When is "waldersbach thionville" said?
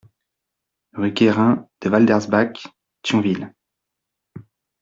1.91-3.53